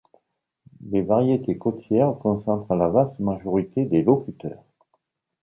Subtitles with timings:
[0.89, 4.63] Les variétés côtières concentrent la vaste majorité des locuteurs.